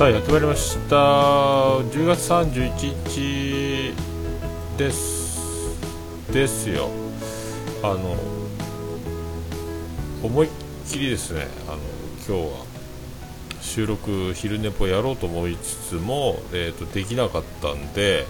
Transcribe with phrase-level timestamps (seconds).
[0.00, 0.96] さあやってまいりました。
[0.96, 3.94] 10月31日
[4.78, 5.76] です。
[6.32, 6.88] ですよ。
[7.82, 8.16] あの
[10.22, 10.50] 思いっ
[10.88, 11.46] きりですね。
[11.68, 11.76] あの
[12.26, 12.64] 今日は
[13.60, 18.24] 収録昼寝ぽやろうと思いつつも、えーと、できなかったんで、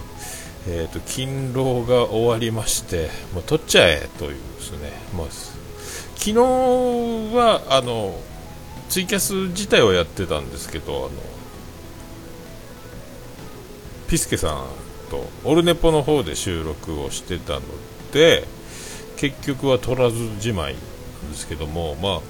[0.67, 5.27] えーと、勤労が終わりましてもう取っちゃえというですね、まあ、
[6.17, 6.33] 昨日
[7.33, 8.19] はあの
[8.89, 11.40] ツイキャス自体はやってたんですけどあの
[14.11, 14.65] ピスケさん
[15.09, 17.61] とオルネポの方で収録をしてたの
[18.11, 18.43] で
[19.15, 20.79] 結局は取らずじまいな
[21.29, 22.21] んですけども、まあ、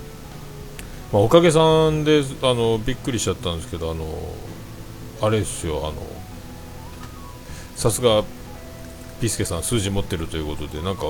[1.11, 4.05] まあ、おかげさんであのびっくりしちゃったんですけどあの
[5.23, 5.93] あれですよあの
[7.75, 8.23] さすが
[9.19, 11.01] ピスケさん数字持ってるということでなんか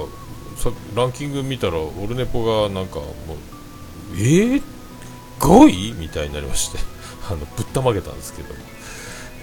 [0.95, 4.61] ランキング見たらオルネポがなんかもうえー、
[5.37, 6.77] 5位みたいになりまして
[7.29, 8.59] あのぶったまげたんですけども、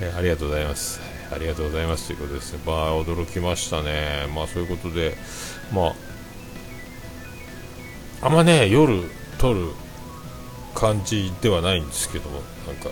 [0.00, 1.08] えー、ありがとうございます。
[1.31, 2.09] ありがとうございます。
[2.09, 2.53] ということです。
[2.55, 4.27] ねまあ驚きましたね。
[4.34, 5.17] まあそういうことで
[5.73, 5.95] まあ
[8.23, 9.03] あんまね夜
[9.39, 9.71] 撮る
[10.75, 12.91] 感じではないんですけどもなんか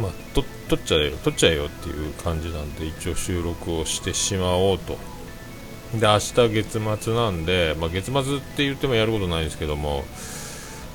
[0.00, 0.42] まあ撮
[0.76, 4.98] っちゃえよ撮っちゃえよっていう感じなんで一応収録をしてしまおうと。
[5.94, 10.04] で明日月末なんで、まあ、月末って言ってもやることないんですけども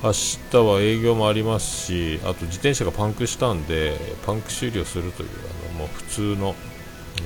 [0.02, 6.56] 明日は営業もありますしあと自転車がパンクしたんでパンク修理をするというあのもう普通の、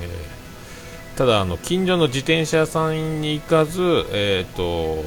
[0.00, 3.80] えー、ただあの近所の自転車屋さんに行かず、
[4.12, 5.04] えーと、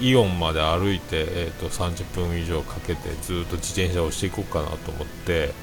[0.00, 5.54] イオンまで歩いて、えーと、30分以上かけてずっと自転車をしていこうかなと思って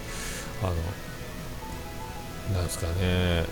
[0.63, 3.43] あのなんですかね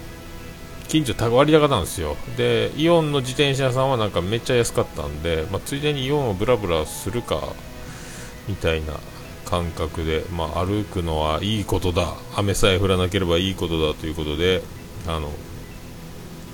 [0.87, 2.17] 近所割高なんですよ。
[2.35, 7.53] でイオンの自転車屋さんはなんかめっちゃ安かったんで、まあ、ついでにイオンをブラブラするか
[8.49, 8.93] みたいな
[9.45, 12.15] 感覚で、まあ、歩くのはいいことだ。
[12.35, 14.61] 雨さえ降らなければいいことだということで
[15.07, 15.31] あの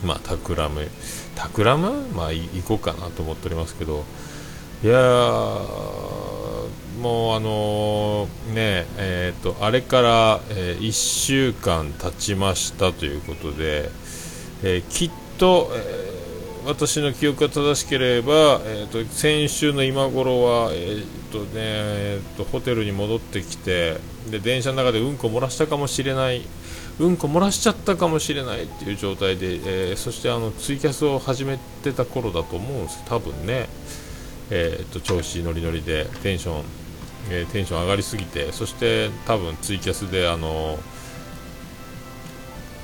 [0.06, 0.88] まあタクラム
[1.36, 4.04] タクラムまあ行こうかなと思っておりますけど。
[4.84, 5.00] いや
[7.02, 13.90] もうあのー、ねえー、とあれから、えー、1週間経ちましたということで、
[14.64, 16.05] えー、きっと、え
[16.66, 23.98] 私の記憶が正しければ、えーと、先週の今頃は、えーとねえーと、ホテルに戻ってきて
[24.32, 26.42] で電車の中でうんこ漏らしたかもしれない
[27.00, 33.04] うんこ漏らしちゃったかもしれないっていう状態で、えー、そしてあのツイキャスを始めてた頃だと思うんです。
[33.06, 33.68] 多分ね、
[34.50, 36.64] えーと、調子ノリノリでテンション、
[37.30, 40.80] えー、テンション上がりすぎてそして多分ツイキャスであの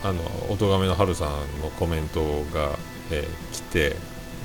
[0.04, 0.22] あの
[0.52, 1.30] 音亀の春さん
[1.62, 2.22] のコメント
[2.54, 2.78] が
[3.12, 3.96] えー、来て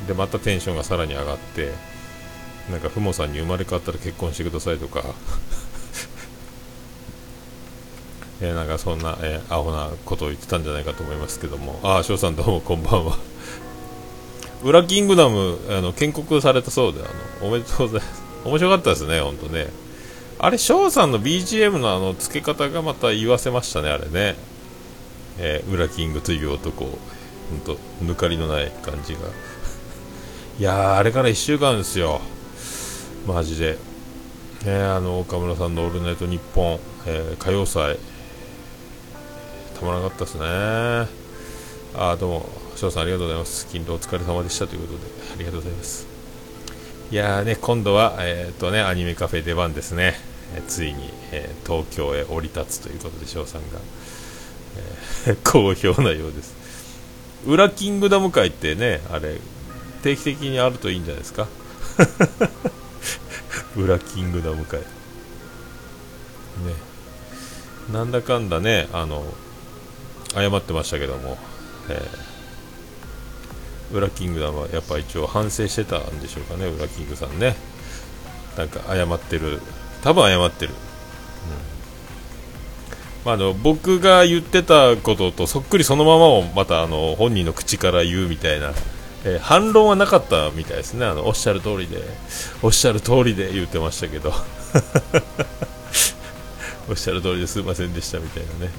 [0.07, 1.73] でまたテンションがさらに上がって
[2.71, 5.05] なんかふもさんに生まれ変わったら結婚してくださいとか。
[8.39, 11.81] えー、なんかそんな、えー、アホなことを言ってたんじゃないかと思いますけども。
[11.83, 13.17] ああ翔さんどうもこんばんは。
[14.63, 17.05] ウラキングダムあの建国されたそうであ
[17.43, 18.23] のおめでとうございます。
[18.45, 19.69] 面白かったですね本当ね。
[20.39, 24.37] あれ翔さんの BGM のあの付け方がまた言わせましたねあれね。
[25.39, 26.99] えー、ウラキングという男。
[27.51, 29.21] 本当抜かりのない感じが。
[30.59, 32.21] いやーあれから1週間ですよ。
[33.27, 33.79] マジで。
[34.65, 37.99] ねあの岡村さんの「オールナイトニッポン」えー、歌謡祭。
[39.79, 40.41] たまらなかったですね。
[41.99, 43.67] あどうも翔さんありがとうございます。
[43.67, 44.99] 勤労お疲れ様でしたということで
[45.35, 46.07] ありがとうございます。
[47.11, 50.15] いやーね今度はえっ、とねアニメカフェ出番ですね、
[50.55, 53.79] えー、ついに、えー、東京へ降り立つということで翔さんが、
[55.27, 56.66] えー、 好評なようです。
[57.45, 59.39] 裏キングダム界ってねあれ
[60.03, 61.47] 定期的にあるといいんじゃないですか？
[63.77, 64.87] 裏キングダム界ね。
[67.93, 69.25] なんだかんだねあの
[70.35, 71.39] 謝ってましたけども、
[71.89, 77.57] えー、裏キングダムはやっぱ一応反省してたんでしょうかね裏キングさんね。
[78.57, 79.61] なんか謝ってる。
[80.03, 80.73] 多分謝ってる。
[80.73, 81.76] うん。
[83.27, 88.73] まあ、あの僕が言ってたこととそっくりそのままをまたあの本人の口から言うみたいな、
[89.25, 91.05] えー、反論はなかったみたいですね。
[91.05, 92.05] あのおっしゃる通りで
[92.63, 94.33] おっしゃる通りで言ってましたけど。
[96.89, 98.73] おっしゃる通りですいませんでしたみたいなね。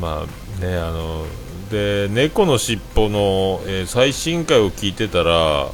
[0.00, 0.26] ま
[0.60, 1.24] あねあの
[1.70, 5.68] で猫のしっぽの、えー、最新回を聞いてたら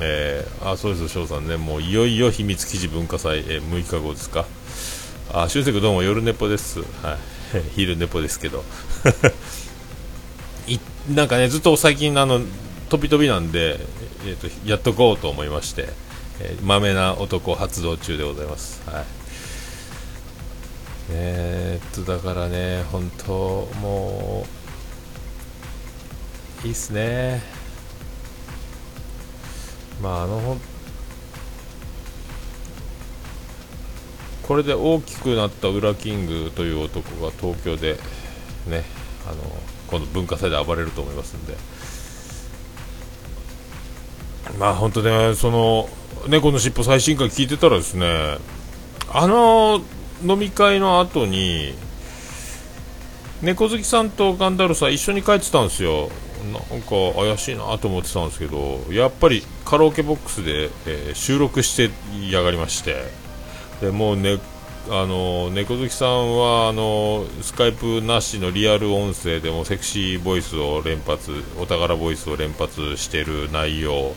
[0.00, 1.58] えー、あそうです翔さんね。
[1.58, 4.46] もういよいよ秘密記事文化祭、えー、6日後ですか。
[5.32, 6.80] あ、しゅうせくどうも夜ネポです。
[6.80, 6.84] は
[7.54, 7.62] い。
[7.74, 8.64] 昼ネポですけど。
[10.68, 10.78] い
[11.12, 12.40] なんかね、ずっと最近、あの、
[12.88, 13.80] 飛び飛びなんで、
[14.26, 15.88] えーと、やっとこうと思いまして、
[16.40, 18.82] えー、豆な男発動中でございます。
[18.86, 19.04] はい。
[21.10, 24.46] えー、っとだからね本当も
[26.64, 27.42] ういいっすね
[30.02, 30.60] まああの本
[34.46, 37.94] これで大きくなったウラキングという男が東京で
[38.68, 38.84] ね
[39.26, 39.36] あの
[39.88, 41.56] 今度文化祭で暴れると思いますんで。
[44.58, 45.88] まあ本当ねその
[46.28, 48.36] 猫のしっぽ最新回聞いてたらですね
[49.10, 49.80] あの
[50.22, 51.74] 飲み会の後に
[53.40, 56.10] 猫好きさんとガンダルさん一緒に帰ってたんですよ。
[56.52, 61.90] なんか怪しいなと思ってたんですけどやっぱりカラオケボックスで、えー、収録して
[62.30, 63.23] やがりまして。
[63.84, 64.38] でもうね
[64.88, 74.14] あの猫好きさんはあのスカイプなしのリアル音声でもセクシーボイスを連発お宝ボイスを連発している内容、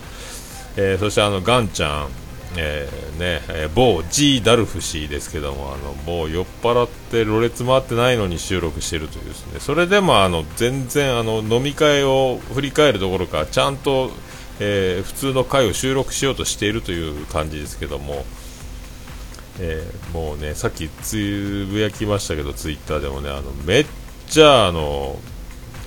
[0.75, 2.07] えー、そしてあのガンちゃん
[2.59, 9.59] えー、ねえー、某 G ダルフ氏ですけどもあのもう酔っ払ってろれつ回ってないのに収録しているというですね。
[9.59, 14.11] それでもあの全然あの飲み会を振り返るどころかちゃんと、
[14.59, 18.25] えー、普通の回を収録しようとしているという感じですけども、
[19.59, 23.85] えもうねさっきつぶやきましたけどツイッターでもねあのめっ
[24.27, 25.17] ちゃあの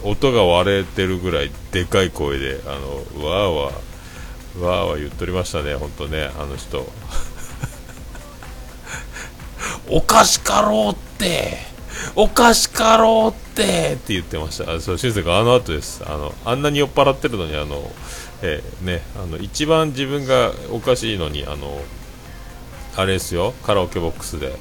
[0.02, 2.70] 音が割れてるぐらいでかい声であ
[3.18, 3.90] のわーわー
[4.58, 6.84] わーわー言っとりましたね、本当ね、あの人。
[9.88, 11.58] おかしかろうって、
[12.16, 14.72] おかしかろうってって言ってました。
[14.72, 16.02] あそう、しんせ君、あの後です。
[16.04, 17.90] あの、あんなに酔っ払ってるのに、あの、
[18.42, 21.80] えー、ね、あの、一番自分がおかしいのに、あの、
[23.00, 24.54] あれですよ、カラオケボックスで、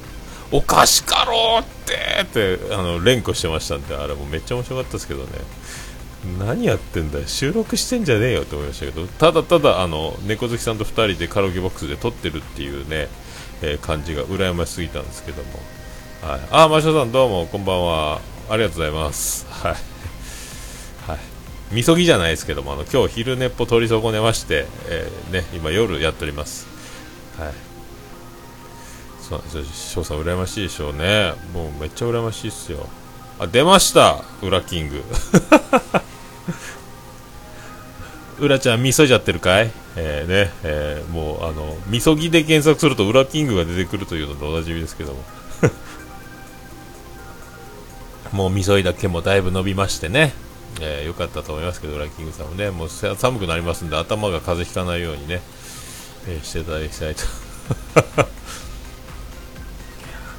[0.50, 5.28] おかしかろうってって、あの、連呼してましたんで、あれもめっちゃ面白かったですけどね。
[6.38, 13.08] 何やってんだよ収録してんじゃねえよって思いましたけどただただあの猫好きさんと2人でカラオケボックスで撮ってるっていうね、
[13.62, 15.48] えー、感じが羨ましすぎたんですけども、
[16.22, 18.20] はい、あマシさんどうもこんばんは。
[18.50, 19.46] ありがとうございます。
[19.48, 19.72] はい。
[21.06, 21.18] はい。
[21.70, 26.66] みそぎじゃないですけどもあの今日昼寝っぽ取り損ねまして、えー、ね今夜やっております。
[27.38, 27.69] はい。
[29.38, 31.34] そう翔さん羨ましいでしょうね。
[31.54, 32.88] もうめっちゃ羨ましいっすよ。
[33.38, 34.22] あ出ました！
[34.42, 35.02] 裏キング。
[38.40, 39.70] うらちゃん、みそいじゃってるかい？
[39.96, 45.22] えー、ね、えー、もう、あの、みそぎで検索すると、裏キングが出てくるというのとおなじみですけども。
[48.32, 50.32] もう、みそいだけもだいぶ伸びましてね、
[50.80, 55.42] えー、よかったと思いますけど、裏キングさんもね、もう寒くなりますんで、頭が風邪ひかないようにね、
[56.28, 57.22] えー、していただきたいと。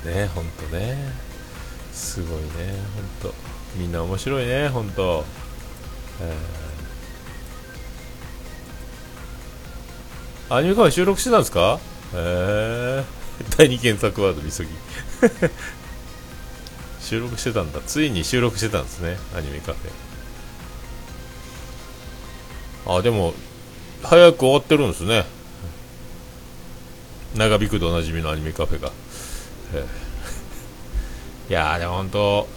[0.05, 0.97] ね、ほんとね、
[1.93, 2.47] すごいね、
[3.21, 3.35] ほんと。
[3.75, 5.25] みんな面白いね、ほんと。
[6.21, 10.55] えー。
[10.55, 11.79] アニメカフェ収録してたんですか？
[12.13, 13.05] へえ
[13.57, 14.69] 第2検索ワードみそぎ。
[17.01, 17.79] 収録してたんだ。
[17.85, 22.97] ついに収録してたんですねアニメカフェ。
[22.97, 23.33] あでも
[24.03, 25.25] 早く終わってるんですね。
[27.35, 28.91] 長引くとおなじみのアニメカフェが。
[31.49, 32.47] いやーでも本当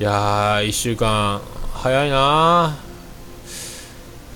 [0.00, 1.40] いやー1週間
[1.74, 2.76] 早いな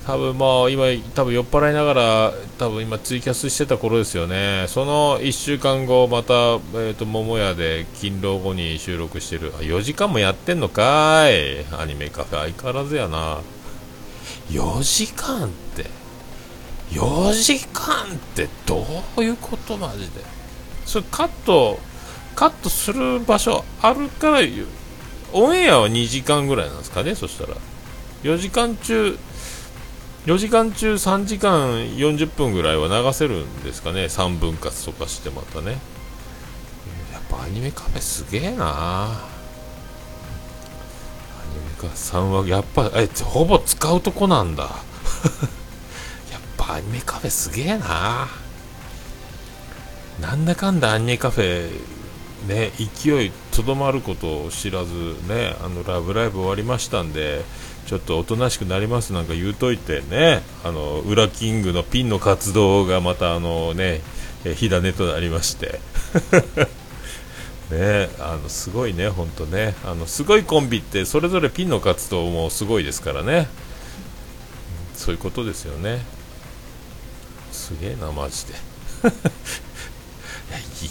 [0.05, 4.65] 多分もう今、多分酔っ払いながら、多分今ツイキャスしてた頃ですよね。
[4.67, 9.61] その1週間後、また、え、ー、と、桃屋で勤労後に収録してるあ。
[9.61, 11.65] 4時間もやってんのかい。
[11.71, 13.41] アニメカフェ相変わらずやな。
[14.49, 15.85] 4時間って。
[16.89, 18.85] 4時間ってど
[19.17, 20.21] ういうことマジで。
[20.85, 21.79] それカット、
[22.35, 24.39] カットする場所あるから、
[25.33, 27.55] オンエアは2時間ぐらいなんですかね、そしたら。
[28.23, 29.17] 4時間中、
[30.25, 35.71] 4時間中3時間40分ぐらいは流せるんですかね3分割とかしてまたね。
[37.11, 38.65] やっぱアニメカフェすげえな。
[39.05, 39.07] ア
[41.51, 44.63] ニメカフェさんはやっぱえほぼ使うとこなんだ。
[46.31, 48.27] やっぱアニメカフェすげえな。
[50.19, 51.71] なんだかんだアニメカフェ
[52.47, 54.93] ね勢いとどまることを知らず
[55.27, 57.43] ねあのラブライブ終わりましたんで
[57.85, 64.01] ちょっとおとなしくなりますなんか言うといてね、あの、裏キングのピンの活動がまたあのね、
[64.55, 65.79] 火種となりまして。
[67.71, 69.75] ね、あのすごいね、本当ね。
[69.85, 73.47] あのすごいコンビってそれぞれピンの活動もすごいですからね、
[74.93, 76.05] そういうことですよね、
[77.51, 78.53] すげえな、マジで。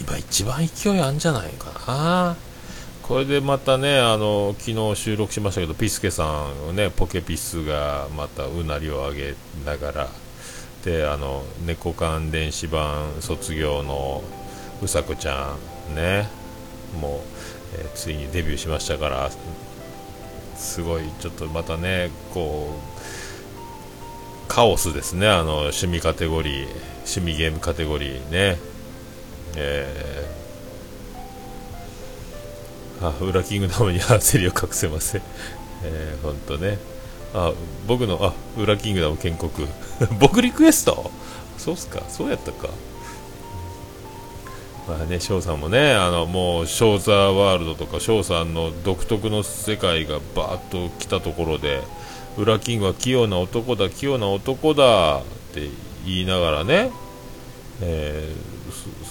[0.01, 2.37] 今、一番勢いあるんじゃないかな。
[3.03, 10.09] これでまたね、あの昨日収録しましたけど、ピスケさん、ね、ポケピスがまたうなりを上げながら、
[10.85, 14.23] であの猫缶電子版卒業の
[14.83, 15.55] うさこちゃ
[15.91, 16.29] ん、ね、
[17.01, 17.21] もう、
[17.79, 19.31] えー、ついにデビューしましたから
[20.57, 22.75] すごいちょっとまたねこ
[24.47, 26.67] うカオスですねあの趣味カテゴリー
[27.01, 28.59] 趣味ゲームカテゴリーね
[29.57, 35.23] えー、あ裏キングダムに焦りを隠せません。
[35.85, 36.79] えー、ほんとね。
[37.33, 37.53] あ
[37.87, 39.51] 僕のあ裏キングダム建国。
[40.19, 41.11] 僕リクエスト？
[41.59, 42.03] そうっすか。
[42.09, 42.69] そうやったか。
[44.89, 51.83] まあね翔さんもねあのもう翔ザーワールドとか翔さんの独特の世界がバーッと来たところで
[52.37, 55.69] 裏キングは器用な男だ器用な男だって
[56.07, 56.91] 言いながらね、
[57.83, 58.50] えー、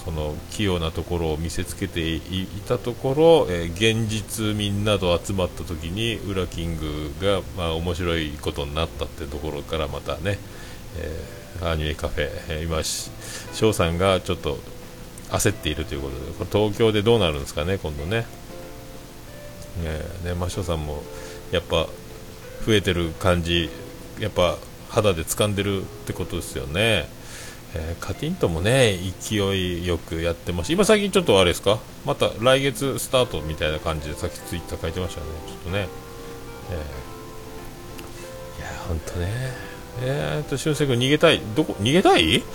[0.04, 10.38] その器用なところを見せつけていたところ、えー、現実みんなと集まった時に裏キングがまあ面白いことになったってところからまたね、
[10.98, 12.82] えー、アニメカフェ、えー、今
[13.54, 14.58] 翔さんがちょっと
[15.30, 18.26] 焦っているということでこれ東京でどうなるんですかね今度ね。
[19.82, 21.02] ねねマショさんも
[21.52, 21.86] やっぱ
[22.66, 23.70] 増えてる感じ
[24.18, 24.58] やっぱ
[24.90, 27.08] 肌で掴んでるってことですよね、
[27.74, 30.72] えー、カティントもね勢いよくやってます。
[30.72, 31.78] 今最近ちょっとあれですか？
[32.04, 35.26] また来月スタートみたいな感じでさっきツイッター書いてましたね。
[35.46, 35.88] ちょっとね、
[36.70, 39.28] えー、いやほんとね。
[40.02, 41.40] えー、っと俊介君逃げたい。
[41.54, 41.74] どこ？
[41.80, 42.42] 逃げたい？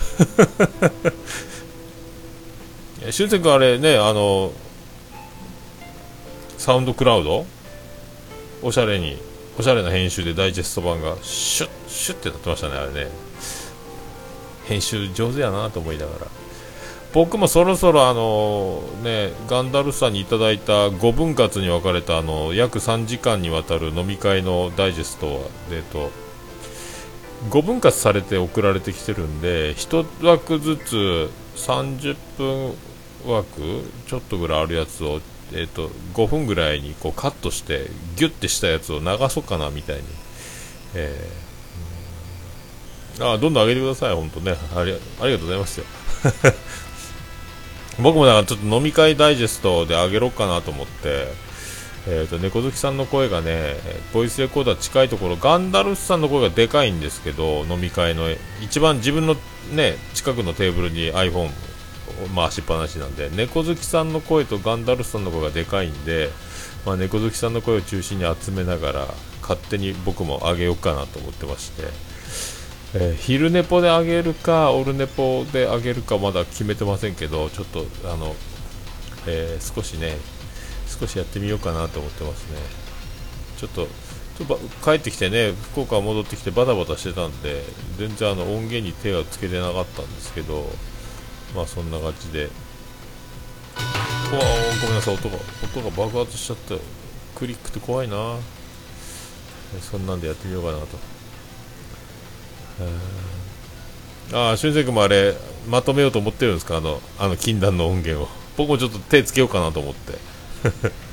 [3.12, 4.52] 俊く君あれねあの
[6.58, 7.46] サウンドクラウド？
[8.62, 9.16] おしゃれに
[9.58, 13.10] おしゃれな編集でダイジェスト版がシュッシュッってなってましたねあれね。
[14.66, 16.26] 編集上手やなと思いながら。
[17.12, 26.10] 僕もそろそろあのねガンダルさんにいただいた5分割に分かれたあの約3時間にわたる飲み会のダイジェストはえっと
[27.48, 32.74] 5分割されて送られてきてるんで1枠ずつ30分
[33.26, 35.20] 枠ちょっとぐらいあるやつを、
[35.52, 40.02] えーと、5分ぐらいにこうカットしてギュッてしたやつを流そうかなみたいに、
[40.94, 41.45] えー、
[43.20, 44.56] あどんどん上げてください、本当ね。
[44.74, 45.86] ありありがとうございますよ。
[47.98, 51.28] 僕もだからちょっと飲み会ダイジェストで上げろっかなと思って、
[52.08, 53.76] えーと、猫好きさんの声がね
[54.12, 58.24] ボイスレコーダー近いところガンダルフさんの声がでかいんですけど飲み会の
[58.62, 59.34] 一番自分の
[59.72, 61.50] ね近くのテーブルに iPhone を
[62.34, 66.30] 回しっぱなしなんで猫好きさんの声とガンダルフさんの声がでかいんで、
[66.84, 69.06] まあ、猫好きさんの声を中心に集めながら
[69.40, 71.84] 勝手に僕も上げようかなと思ってまして、
[72.94, 78.34] えー、昼寝ぽで上げるかオルネポで上げるかまだ決めてませんけどちょっとあの、
[79.26, 80.16] えー、少しね
[80.86, 82.58] 少しやってみようかなと思ってますね。
[83.58, 83.86] ちょっと
[84.38, 87.62] ちょっと帰ってきてね福岡戻ってきてバタバタしてたんで
[87.98, 90.66] 全然あの音源に手がつけてなかったんですけど
[91.54, 92.48] まあそんな感じで。
[94.28, 94.40] うわ
[94.82, 96.78] ごめんなさい音が音が爆発しちゃって
[97.34, 98.36] クリックって怖いな。
[99.80, 101.15] そんなんでやってみようかなと。
[104.32, 105.34] ああ俊く君もあれ
[105.68, 106.76] まとめようと思ってるんですか？
[106.78, 108.28] あのあの禁断の音源を。
[108.56, 110.18] 僕もちょっと手つけようかなと思って。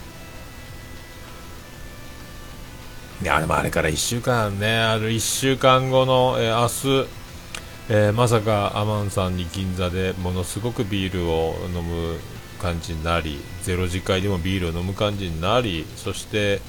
[3.22, 7.10] いやでもあれから1週間ねある1週間後の、えー、明日
[7.89, 12.17] えー、まさかアマンさんに銀座でものすごくビールを飲む
[12.62, 16.62] 感じになりゼロ次会でもビールを飲む感じになりそして、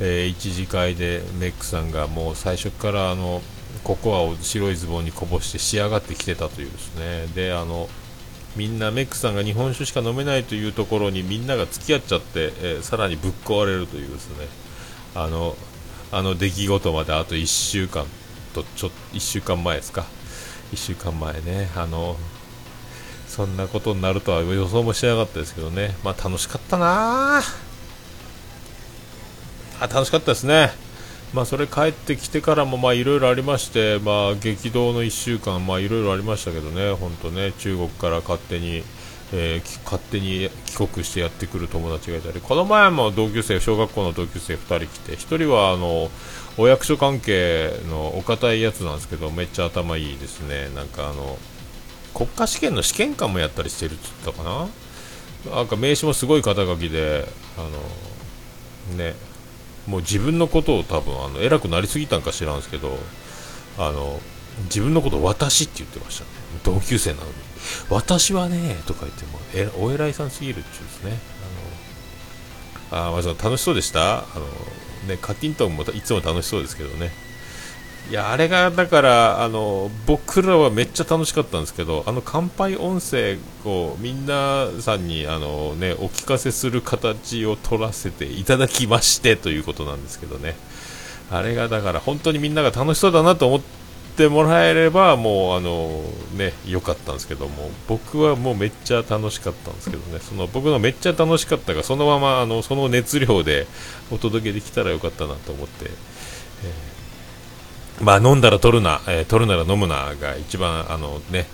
[0.00, 3.40] えー、1次会でメックさんがもう最初からあの
[3.84, 7.26] ココアを白いズボンにこぼして仕上がってきてたというですね。
[7.34, 7.88] であの
[8.56, 14.46] みんなメックさんが日本酒しか飲めないというところにみんなが付き合っちゃって、えー、さらにぶっ壊れるというですね。
[15.14, 15.56] あの
[16.10, 18.06] あの出来事まであと1週間
[18.54, 20.06] とちょ1週間前ですか。
[20.72, 22.16] 1週間前ね、あの、
[23.28, 27.42] そんなことになるとは予想もしなかったですけどね、まあ楽しかったな。
[29.80, 30.70] あ楽しかったですね。
[31.34, 38.84] まあそれ帰ってきてからもいろいろありまして、まあ激動の1週間、いろいろありましたけどね、本当ね、中国から勝手に、
[39.32, 46.10] えー、勝手に帰国してやってくる友達がいたり、この前も同級生、小学校の同級生2人来て、1人はあの、
[46.56, 50.68] お役所関係のお堅いやつなんですけどめっちゃ頭いいですね。
[50.74, 51.36] なんかあの
[52.14, 54.68] 国家試験の試験官もやったりしてるって言ったか
[55.50, 55.56] な？
[55.56, 57.26] なんか名刺もすごい肩書きで
[57.58, 57.62] あ
[58.92, 59.14] のね
[59.86, 62.98] もう自分のことを多分あの偉くなりすぎたんか知らんすけど
[63.78, 64.20] あの
[64.64, 66.30] 自分のことを私って言ってましたね。
[66.62, 67.32] 同級生なのに。
[67.90, 71.18] 私はねとか言ってもえお偉いさんすぎるっていうですね。
[72.92, 74.18] あのあまあ楽しそうでした？
[74.18, 74.46] あの
[75.08, 77.10] ね、カティントンもいつも楽しそうですけどね、
[78.10, 90.54] いやあれがだからあの僕らはめっちゃ楽しかったんですけどあの乾杯音声をみんなさんにあの、ね、お聞かせする形を取らせていただきましてということなんですけどね
[91.30, 93.60] あれがだから本当にみんなが楽しそうだなと思っ
[94.18, 96.02] てもらえればもうあの
[96.36, 103.66] ね良かったんですけども僕はもうめっちゃ楽しかったんですけどねその僕のめっちゃ楽しかったがそのままあのその熱量で
[104.12, 106.13] お届けできたらよかったなと思って。
[108.00, 111.46] まあ、飲んだら取るな、えー、取るなら飲むなが一番あのね、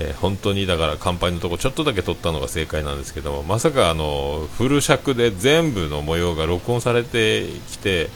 [0.00, 8.08] えー、本当にだから乾杯のとこちょっとだけ取ったのが正解なんですけどもまさかあのフル尺で全部の模様が録音されてきて、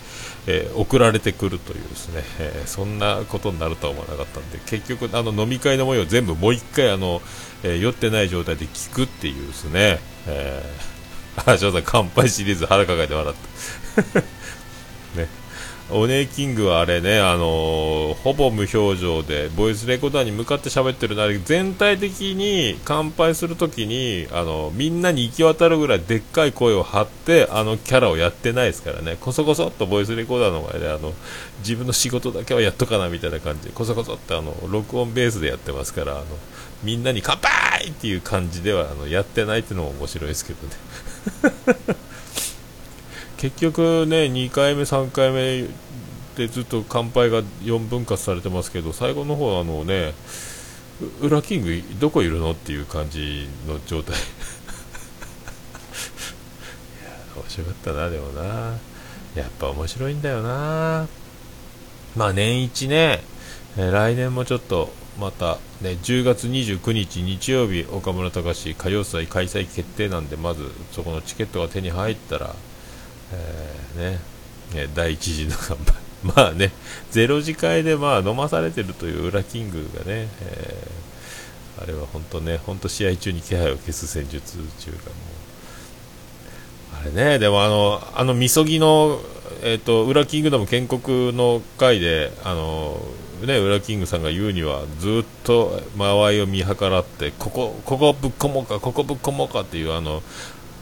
[0.47, 7.23] えー、送られてくるというですね、えそんなことになるとは思わなかったんで結局あの飲み会の模様全部もう一回あの、
[7.63, 13.37] え酔ってない状態で聞くっていうですね、えー、あ、翔さん乾杯シリーズ腹抱えて笑っ
[14.13, 14.23] た。
[15.93, 31.13] オネーキングはあれね、あのー、ほぼ無表情で、ボイスレコーダーに向かって喋ってるなら、全体的に乾杯するときに、あの、みんなに行き渡るぐらいでっかい声を張って、あのキャラをやってないですからね、こそこそっとボイスレコーダーの前で、あの、
[31.61, 36.25] 自分の仕事だけはやっとかなみたいな感じで、こそこそってあの、録音ベースでやってますから、あの、
[36.83, 41.97] みんなに乾杯っていう感じでは、あの、やってないっていうのも面白いですけどね。
[43.41, 45.67] 結局ね、2回目、3回目
[46.37, 50.13] でずっと乾杯が4分割されてますけど、最後の方あのね、
[51.23, 54.21] 裏キングどこいるのっていう感じの状態 い
[57.03, 58.77] や面白かったな、でもな。
[59.35, 61.09] やっぱ面白いんだよな。
[62.17, 63.23] まあ年一ね、
[63.79, 72.55] え、来年もちょっとまたね、10月29日日曜日、岡村隆史歌謡祭開催決定なんで、まずそこのチケットが手に入ったら、
[73.33, 74.19] えー、ね、
[74.75, 75.95] え第1次の乾杯
[76.37, 76.71] まあね、
[77.11, 89.21] ゼロ次会でまあ飲まされてるという裏キングがね、えー、あれは本当ね、本当試合中に気配を消す戦術中がもう、あれね、でもあの、あのみそぎの、
[89.63, 93.01] えっ、ー、と、裏キングダム建国の回で、あの、
[93.47, 100.23] ね、裏キングさんが言うには、ずっと間合いを見計らって、ここ、ここぶっ込もうか、ここぶっ込もうかっていう、あの、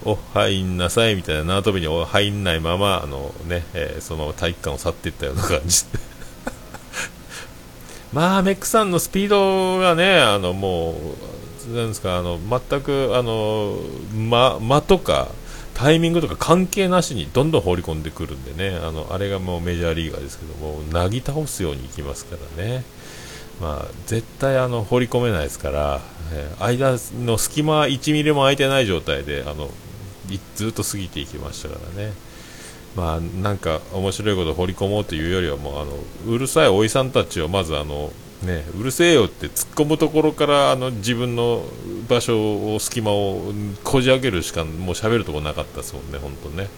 [0.04, 5.84] お入んなさいみたいな縄跳びに入んないままあの、ねえー、その体育館を去っていったような感じ
[8.12, 13.76] まあメックさんのスピードがねあのもうなんですかあの全くあの
[14.14, 15.28] 間間とか
[15.74, 22.84] タイミングとか関係なしにどんどん放り込んでくるんでねあのあれがもうメジャーリーガーですけどもなぎ倒すようにいきますからね。
[23.60, 26.00] まあ、絶対あの放り込めないですから、
[26.60, 29.68] 間の隙間1ミリも空いてない状態であの
[30.56, 32.12] ずっと過ぎていきましたからね。
[32.96, 35.92] まあ、なんか面白いことを掘り込もうというよりはもうあの
[36.26, 38.10] うるさいおじさんたちをまずあの、
[38.42, 41.62] ね、うるせえよって突っ込むところからあの自分の
[42.08, 43.52] 場所を隙間を
[43.84, 46.68] こじ開けるしかもう喋るとこなかったですもんね、本当ね。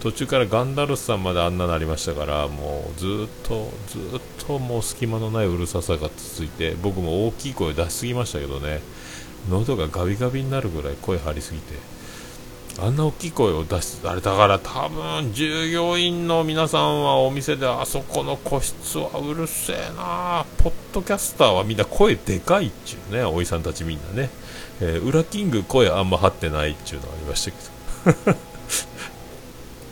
[0.00, 8.80] 途中からガンダルスさんまであんななりましたからもうずっとずっともう隙間のないうるささが続いて僕も大きい声出しすぎましたけどね
[9.50, 11.99] 喉がガビガビになるぐらい声張りすぎて。
[12.82, 20.46] あんな大きい声を出しあれだから多分従業員の皆さんはお店であそこの個室はうるせえな。
[20.56, 24.30] ポッドキャスターはみんな声でかいっちゅうねおじさんたちみんなね、
[24.80, 27.52] えー、裏キング声あんま張ってないっちゅうのありまし
[28.04, 28.38] たけど。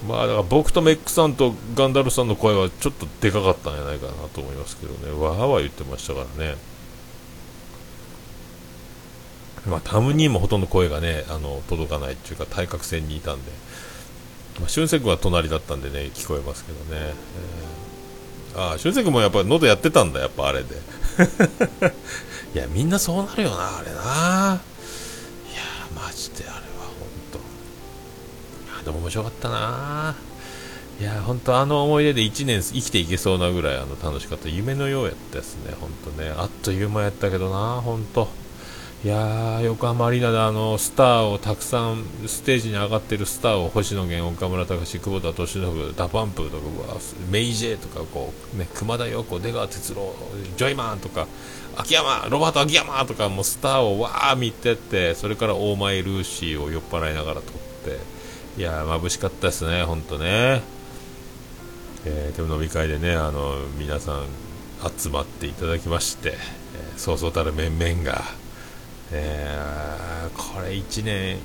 [0.08, 5.10] まあだから僕とメックさんとガンダルさんの声はちょっとでかかったんじゃないかなと思いますけどね。
[5.12, 6.56] わーわー言ってましたからね。
[9.68, 13.50] まあ、タムニーもほとんど声がねあの届かないっていうか対角線にいたんで、
[14.60, 17.12] まあ、俊君は隣だったんでね聞こえますけどね、
[18.54, 20.76] えー、ああ俊君もやっぱり喉やってたんだやっぱあれで。
[22.54, 23.98] いやみんなそうなるよなあれな。
[23.98, 25.62] いや
[25.94, 26.60] マジであれは
[26.98, 27.40] 本当い
[28.78, 30.14] やでも面白かったな。
[31.00, 34.48] いや本当あの思い出で1年生きていけそうなぐらいあの楽しかった。
[34.48, 36.32] 夢のようやったですね本当ね。
[36.36, 38.28] あっという間やったけどな本当
[39.04, 46.96] いや横浜アリーナであのスターをたくさんステージに上がってるスターを星野源、岡村隆史、久保田利伸、 DA PUMP とか
[47.30, 50.16] メイジェイとかこう、ね、熊田曜子、出川哲朗、
[50.56, 51.28] ジョイマンとか
[51.76, 58.00] 秋山、ロバート秋山とかもスターをわー見てってそれからオーマイ・ルーシーを酔っ払いながら撮って
[58.60, 60.60] いやー眩しかったですね、本当ね。
[62.04, 64.26] えー、でも飲み会でねあの皆さん
[64.98, 68.47] 集まっていただきまして、えー、そうそうたる面々が。
[69.12, 71.38] えー、これ1年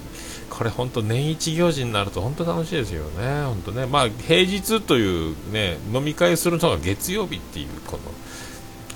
[0.49, 8.04] これ本当年一行事になると本当楽しいですよね、本当ね、まあ平日というね飲み会するのが月曜日っていうこの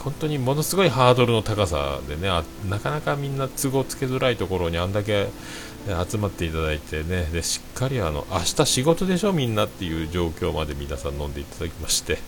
[0.03, 2.29] 本当にものすごいハードルの高さでね
[2.69, 5.27] なかなかみんな都合つけづらいところにあんだけ
[6.09, 12.19] 集まっていただいてねでしっかりあの明日仕事でしょみんなっていう状況まで皆さん飲んでいただきまして。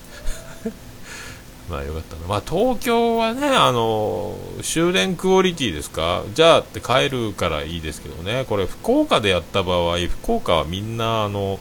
[1.69, 2.27] まあよかったな。
[2.27, 6.23] まあ東京はね、あの、終電クオリティですか？
[6.33, 11.59] じゃあって帰るからいいですけどね、これ福岡でやった場合、福岡はみんなあの、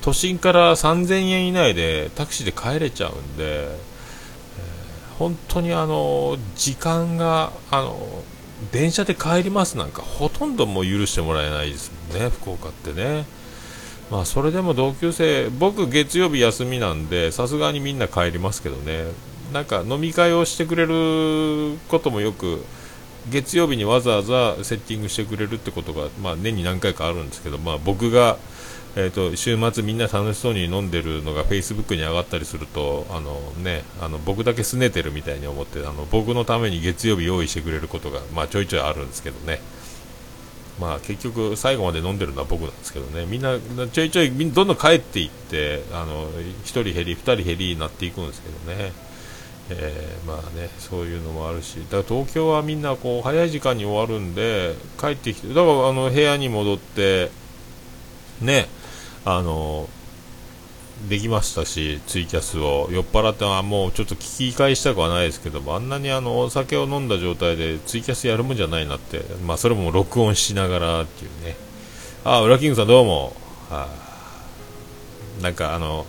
[0.00, 7.98] 都心から3000円以内でタクシーで帰れちゃうんで、えー、本当にあの、時間が、あの、
[8.72, 13.24] 電車で帰りますなんかほとんどもう許してもらえないですもんね、福岡ってね。
[14.10, 19.04] まあそれでも同級生僕月曜日休みなんでさすがにみんな帰りますけどね
[19.52, 22.64] なんか飲み会をしてくれることもよく
[23.30, 28.38] 月曜日にわざわざセッティングしてくれるってことが、まあ、年に何回かあるんですけど、まあ、僕が、
[28.96, 39.60] えーと、週末みんな楽しそうに飲んでるのがフェイスブックに上がったりするとあの、ね、あの僕だけ拗ねてるみたいに思ってあの僕のために月曜日用意してくれることが、まあ、ちょいちょいあるんですけどね。
[40.78, 43.26] まあ結局最後まで飲んでるのは僕なんですけどね。
[43.26, 43.58] みんな
[43.90, 48.92] ちょいちょいどんどん帰っていってあの1人減り2人減りになっていくんですけどね、
[49.70, 51.76] えー、まあねそういうのもあるし。
[51.90, 57.30] だから東京はみんなこう早い時間に終わるんで帰ってきてだからあの部屋に戻って
[58.40, 58.68] ね
[59.24, 59.88] あの
[61.08, 62.88] できましたし、ツイキャスを。
[62.90, 71.56] 酔っ払ってはもうちょっと聞き返したくはないですけども、あんなにあのお酒を飲んだ状態でツイキャスやるもんじゃないなって、まあ、それも録音しながらっていうね、
[72.24, 73.36] あ、ウラキングさんどうも、
[73.70, 74.08] はあ
[75.40, 76.04] なんかあの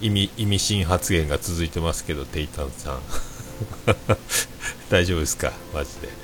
[0.00, 3.00] 意味意味深発言が続いてますけど、テイタンさん、
[4.90, 6.17] 大丈夫ですか、マジで。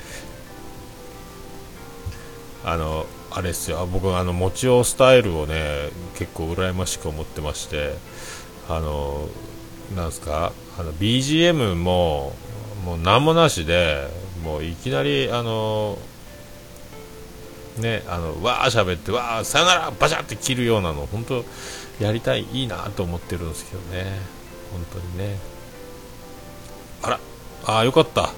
[2.67, 3.87] あのあれですよ。
[3.91, 7.93] 僕あのもちおスタイルをね結構羨ましく思ってまして
[8.67, 9.27] あの
[9.95, 10.51] なんすか？
[10.79, 12.33] あの BGM も
[12.83, 14.07] もう何もなしで
[14.43, 15.97] もういきなりあの
[17.77, 21.45] ねあのわー喋ってわーさよならバシャって切るようなの本当
[21.99, 24.19] やりたいいいなと思ってるんですけどね。
[24.71, 25.37] 本当にね。
[27.03, 27.19] あら。
[27.67, 28.31] あよかった。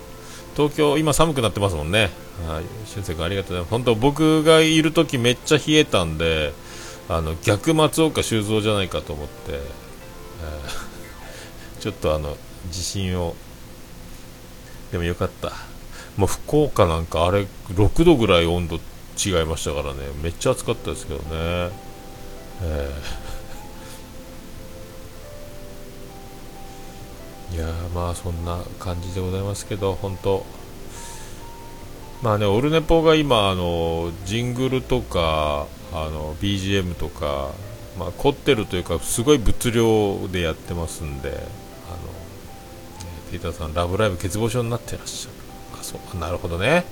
[0.56, 2.10] 東京今寒くなってますもんね。
[2.46, 3.72] はい、俊く君ありがとうございます。
[3.72, 6.54] 本当僕がいる時めっちゃ冷えたんで、
[7.10, 13.36] あの逆松岡修造じゃないかと思って、えー、 ちょっとあの自信を。
[14.92, 15.52] でもよかった。
[16.16, 18.80] もう福岡なんかあれ6度ぐらい温度
[19.18, 21.72] 違いましたからね、めっちゃ暑かったですけどね。
[22.62, 30.46] えー、いやまあそんな感じでございますけど、本当
[32.22, 37.52] まあね、オルネポが今、あのジングルとかあの BGM とか、
[37.98, 41.38] まあ、凝ってるというかすごい物量でやってますんで、あの
[43.30, 45.80] テイタさん、ラブライブ欠乏症になってらっしゃる。
[45.80, 46.86] あそうなるほどね。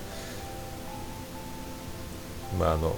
[2.58, 2.94] まああの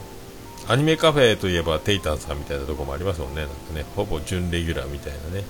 [0.69, 5.45] アニメカフェといえばテイタンさんみたいなとこもありますもんね、なんかねほぼ準レギュラーみたいなね。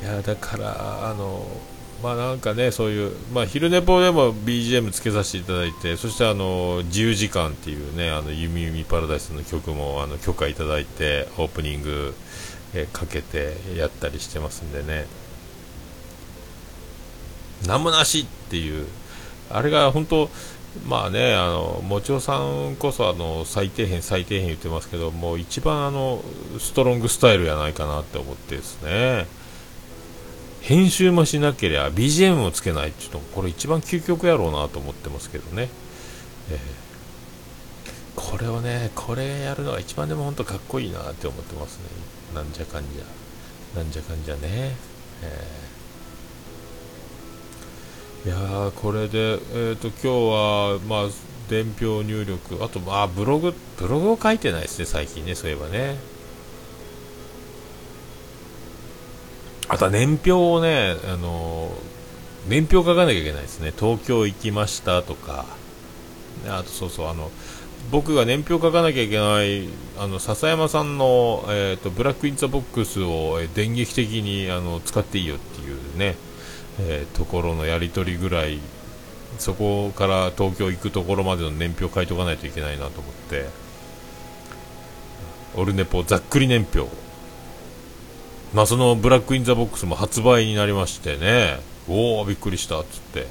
[0.02, 1.46] いやだからあの
[2.02, 12.14] まあなんかね、そういう、まあ昼寝ぽでも BGM つけさせていただいて、そしてあの、自由時間っていうね、あの、ゆみゆみパラダイスの曲もあの許可いただいて、オープニング、
[12.74, 15.06] えかけてやったりしてますんでね、
[17.66, 18.86] なんもなしっていう、
[19.50, 20.28] あれが本当、
[20.84, 26.22] まあね、あの、もちおさんこそあの、最低限最低限言ってますけど、もう一番あの、
[26.58, 29.26] ストロングスタイルやないかなって思ってですね、
[30.66, 35.68] 編集もしなければ BGM もつけないっていうのこれ一番究極やろうなと思ってますけどね、
[36.50, 36.58] えー、
[38.16, 41.84] これをねこれやるのが一番でも本当かっこいいなって思ってますね。
[42.34, 43.04] なんじゃかんじゃ。
[43.76, 44.40] なんじゃかんじゃね、
[45.22, 51.10] えー、いやーこれで、えーと、今日はまあ
[51.48, 56.15] 伝票入力あとまあブログブログを書いてないですね最近ねそういえばね。
[59.68, 61.70] あとは年表をね、あの
[62.48, 63.72] 年表書かなきゃいけないですね。
[63.76, 65.44] 東京行きましたとか、
[66.46, 67.30] あとそうそう、あの、
[67.90, 76.16] 僕が年表書かなきゃいけない、あの、笹山さんの、えっ、ー、と、ブラックインザボックスを、え電撃的に、あの、使っていいよっていうね、
[76.80, 78.58] えー、ところのやり取りぐらい、
[79.38, 83.46] そこから東京行くところまでの年表書いとかないといけないなと思って、
[85.54, 86.88] オルネポざっくり年表
[88.56, 93.26] まあ、そのブラック・イン・ザ・ボックスも発売になりましてね、おお、びっくりしたっつって、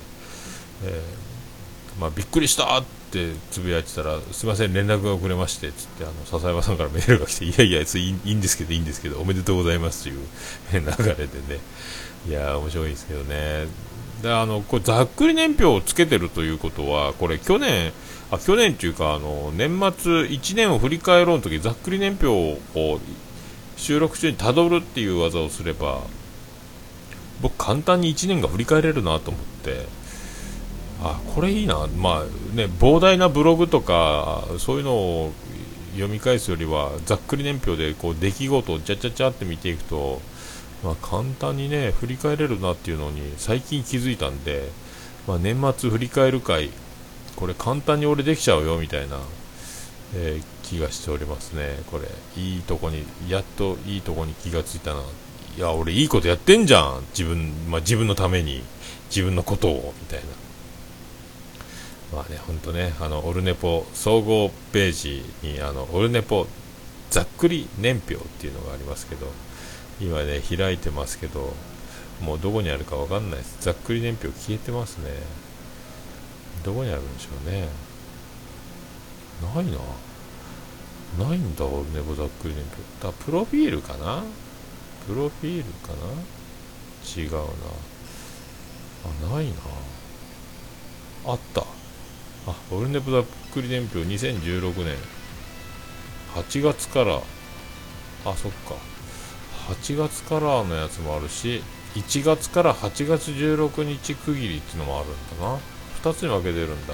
[0.83, 10.19] えー、まあ、びっくりしたってつぶやいてたらすいません連絡が遅れましてつってあの笹山さんからメールが来ていやいやいいんですけどいいんですけどおめでとうございますという
[10.71, 11.59] 流れでね。
[12.27, 13.65] いや面白いですけどね。
[14.21, 17.93] であのこれざっくり年表をつけてるということはこれ去年
[18.29, 22.99] あ去年というかあの年末1年を振り返ろうの時ざっくり年表を
[23.77, 26.01] 収録中にたどるっていう技をすれば
[27.41, 29.85] 僕簡単に1年が振り返れるなと思って
[31.01, 31.88] あこれいいな。
[31.97, 35.33] まあね膨大なブログとかそういうのを
[35.95, 40.21] 読み返すよりはざっくり年表でこう出来事をちゃちゃちゃって見ていくと、
[40.83, 44.69] まあ、簡単にね振り返れるなっていうのに最近気づいたんで、
[45.27, 46.69] まあ、年末振り返る会
[47.35, 49.19] これ簡単に俺できちゃうよみたいな、
[50.15, 51.78] えー、気がしておりますね。
[51.91, 52.08] これ
[52.41, 55.01] いいとこにやっといいとこに気がついたな。
[55.58, 57.04] いや俺いいことやってんじゃん。
[57.12, 58.63] 自分,、まあ、自分のために。
[59.10, 59.93] 自分のことを。
[60.01, 60.25] みたいな。
[62.13, 66.47] まあね本当ねあのオルネポ総合ページにあのオルネポ
[67.10, 69.28] ざっくり年表っていうのがありますけど
[69.99, 71.54] 今ね開いてますけど
[72.21, 73.58] もうどこにあるかわかんないです。
[73.60, 75.12] ざっくり年表消えてますね。
[76.63, 77.67] どこにあるんでしょうね。
[79.54, 79.78] ないな。
[81.19, 84.23] ないんだオルネポざっくり年表だプロフィールかな？
[85.07, 85.97] プロフィールかな？
[87.15, 87.39] 違うな。
[89.31, 89.53] あないな。
[91.27, 91.61] あった。
[92.47, 94.95] あオルネポざっくり年表2016年。
[96.35, 97.21] 8月から。
[98.25, 98.75] あそっか。
[99.69, 101.63] 8月からのやつもあるし
[101.95, 105.57] 1月から8月16日区切りっていうのもあるんだな。
[106.03, 106.93] 2つに分けてるんだ。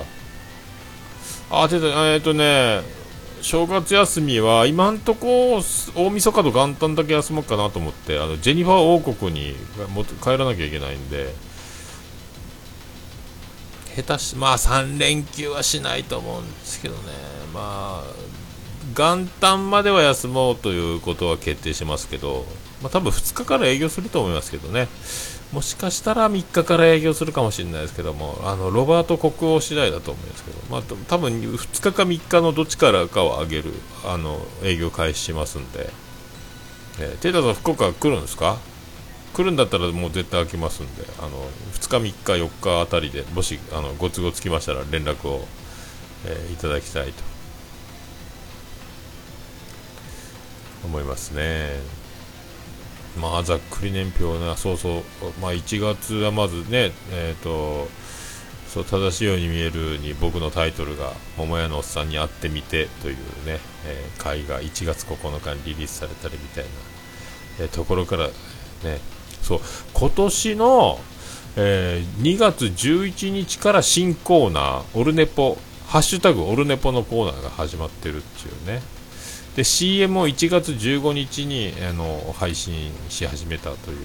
[1.50, 2.13] あ出た。
[2.13, 3.01] えっ、とね
[3.41, 5.62] 正月休みは今んとこ
[5.95, 9.56] 大晦日と元旦だけ休もうかなと思ってあのジェニファー王国に
[10.21, 11.34] 帰らなきゃいけないんで。
[13.93, 17.01] 下手しまあ3連休はしないと思うんですけどね。
[17.54, 18.32] まあ
[18.95, 22.45] 元旦までは休もうということは決定しますけど、
[22.82, 24.88] まあ、多分2日から営業すると思いますけどね。
[25.52, 33.74] もしかしたら3日から営業するかもしれないですけどもあのロバート国王次第だと思うんですけど、まあ、多分2日か3日のどっちからかを上げる
[34.06, 35.89] あの営業開始しますんで、
[37.02, 38.58] えー、テータさん福岡来るんですか？
[39.34, 41.30] 来るんだったらもう絶対開きますんであの
[41.74, 45.46] 2日3日4日あたりでもしあのご都合つきましたら連絡を、
[46.26, 47.32] えー、いただきたいと。
[50.84, 52.01] 思いますね。
[53.19, 55.04] まあ、ざっくり年表な、そうそう、
[55.41, 57.89] まあ、1月はまずね、えっ、ー、と、
[58.71, 66.69] そう正しいように見えるに僕のタイトルが「桃屋のおっさんに会ってみて」というね、えー、回が1月9日にリリースされたりみたいな、
[67.60, 69.02] えー、ところからね
[69.41, 69.60] そう
[69.93, 71.02] 今年の、
[71.58, 78.82] えー、2月11日から新コーナーオルネポハッシュタグオルネポのコーナーが始まってるっていうね。
[79.56, 83.98] で CM を1月15日にあの配信し始めたという。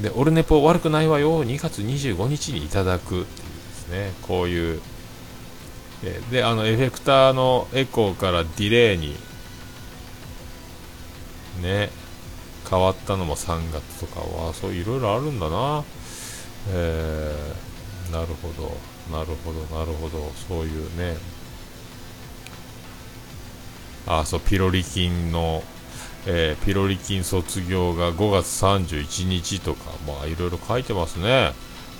[0.00, 4.12] でオルネポ悪くないわよ2月25日にいただくっていうですね。
[4.22, 4.80] こういう
[6.30, 9.16] であのエフェクターのエコーからディレイに
[11.62, 11.88] ね
[12.68, 15.84] 変わったのも3月とかはそういろいろあるんだな。
[16.68, 18.76] えー、なるほど
[19.16, 20.30] なるほどなるほど。
[20.48, 21.16] そういうね
[24.06, 25.62] あそうピロリ菌の、
[26.26, 31.52] えー、ピロリ菌卒業が5月31日とか、まあいろいろ書いてますね。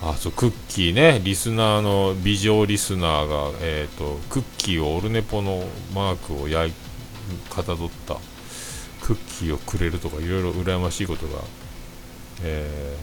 [0.03, 5.65] あそうクッキーね、リスナーの美女リスナーが、えーと、クッキーをオルネポの
[5.95, 6.75] マークを焼い
[7.49, 8.17] かたどった
[9.01, 11.39] クッキーをくれるとかいろいろ羨ましいことが、
[12.43, 12.97] え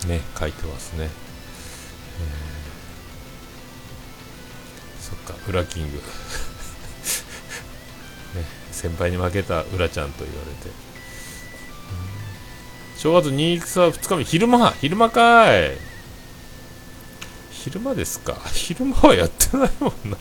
[0.00, 1.10] ー、ね、書いてますね。
[2.20, 2.47] えー
[5.08, 5.96] そっか裏キング。
[8.34, 10.70] ね、先輩に負けた裏ちゃんと言われて。
[12.98, 13.58] 正月2日
[13.98, 14.70] 2日目昼間。
[14.80, 15.78] 昼間かい。
[17.52, 18.36] 昼間ですか。
[18.52, 20.16] 昼間はやってないもんな。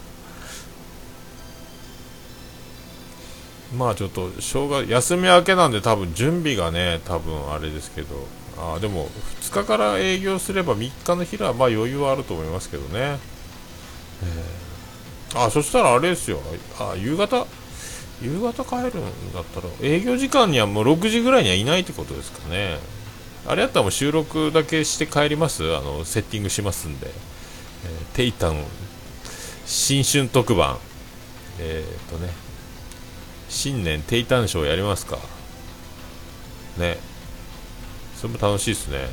[3.75, 8.27] まあちょっと正月休み明けなんで多分準備がね多分あれですけど。
[8.59, 9.07] あでも
[9.41, 13.19] 2日から営業すれば3日の日はまあ余裕はあると思いますけどね、
[14.23, 14.66] えー。
[15.35, 16.39] あそしたらあれですよ。
[16.79, 17.45] あ夕方？
[18.21, 22.79] 夕方帰るんだったら営業時間にはもう6時ぐらいにはいないってことですかね。
[23.45, 25.63] あれやったらもう収録だけして帰ります？
[25.75, 28.63] あのセッティングしますんで、えー、テイタン
[29.65, 30.77] 新春特番。
[31.59, 32.31] えっ、とね
[33.49, 35.19] 新年テイタンショーやりますか。
[36.77, 36.97] ね。
[38.15, 39.09] それも楽しいですね。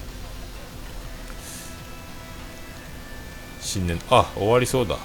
[3.60, 4.96] 新年あ終わりそうだ。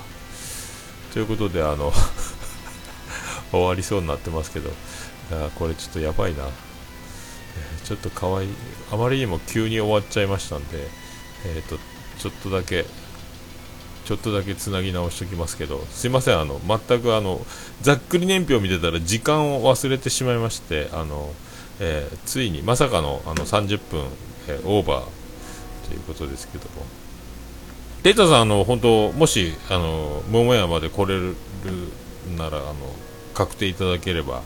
[1.13, 1.91] ということであの
[3.51, 4.71] 終わりそうになってますけど
[5.31, 6.43] あこれちょっとやばいな、
[7.83, 8.49] ちょっとかわいい。
[8.91, 10.87] あまりにも急に終わっちゃいましたんで
[11.45, 11.77] えっ、ー、と
[12.19, 12.85] ちょっとだけ
[14.05, 17.45] ちょっとだけつなぎ直しておきますけどすいませんあの全くあの
[17.81, 21.31] ざっくり年表を見てたら時間を忘れてしまいましてあの、
[21.79, 24.05] えー、ついにまさかのあの30分、
[24.47, 26.98] えー、オーバーということですけども。
[28.03, 31.35] データさんあの本当もしあの桃屋まで来れる
[32.37, 32.75] ならあの
[33.33, 34.41] 確定いただければ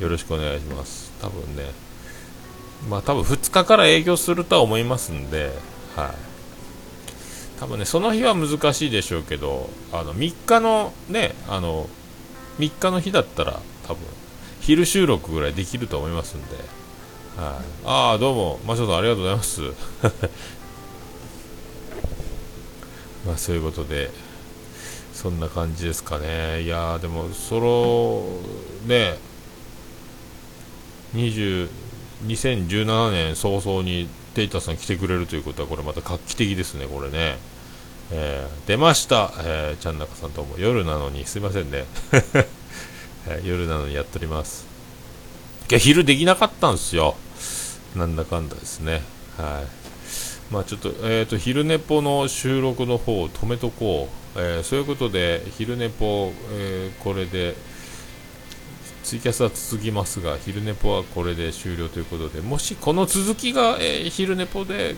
[0.00, 1.12] よろしくお願いします。
[1.20, 1.64] 多分ね。
[2.88, 5.52] まあ多分2日から営業するとは思いますんで
[5.96, 6.28] はい。
[7.58, 11.88] 多分ねその日は難しいでしょうけどあの3日のねあの
[12.60, 14.02] 3日の日だったら多分
[14.60, 16.56] 昼収録ぐらいできると思いますんで、
[17.36, 19.62] はい、ああどうもマショさんありがとうございます。
[23.26, 24.10] まあそういうことで
[25.12, 26.62] そんな感じですかね。
[26.62, 28.24] いやでもその
[28.86, 29.18] ね
[31.14, 31.68] 20
[32.26, 37.38] 2017年早々にテイタさん来てくれるということはこれまた画期的ですねこれね、
[38.12, 40.56] えー、出ました、えー、ちゃんなかさんとも。
[40.58, 41.84] 夜なのにすいませんね、
[43.44, 44.66] 夜なのにやっております。
[45.70, 47.16] いや昼できなかったんですよ。
[47.94, 49.02] なんだかんだですね。
[49.36, 49.77] はい。
[50.50, 57.54] まあちょっと,、えーと、昼寝ぽの収録の方を止めとこう、えー、そういうことで昼寝ぽ、えー、これで
[59.08, 64.96] ツイキャスは続きますが、昼寝ぽはこれで終了ということで、もしこの続きが、えー、昼寝ぽで、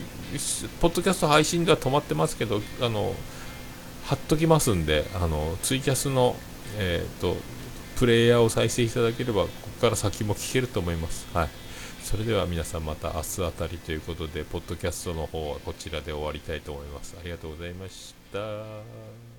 [0.80, 3.14] ポッドキャスト配信では止まってますけど、あの、
[4.06, 6.34] 貼っときますんで、あの、ツイキャスの、
[6.76, 7.36] えっ、と、
[7.96, 11.28] プレイヤーを再生いただければ、ここから先も聞けると思います。
[11.32, 11.48] はい。
[12.10, 17.16] それでは皆さんまた明日あたりということで、ポッドキャストの方はこちらで終わりたいと思います。
[17.16, 19.29] ありがとうございました。